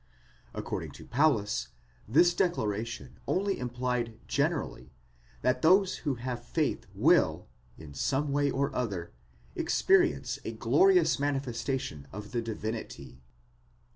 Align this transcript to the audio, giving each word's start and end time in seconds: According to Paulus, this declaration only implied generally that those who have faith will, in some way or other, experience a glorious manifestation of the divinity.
According 0.55 0.93
to 0.93 1.05
Paulus, 1.05 1.67
this 2.07 2.33
declaration 2.33 3.19
only 3.27 3.59
implied 3.59 4.17
generally 4.27 4.93
that 5.43 5.61
those 5.61 5.97
who 5.97 6.15
have 6.15 6.43
faith 6.43 6.87
will, 6.95 7.45
in 7.77 7.93
some 7.93 8.31
way 8.31 8.49
or 8.49 8.75
other, 8.75 9.13
experience 9.55 10.39
a 10.43 10.53
glorious 10.53 11.19
manifestation 11.19 12.07
of 12.11 12.31
the 12.31 12.41
divinity. 12.41 13.21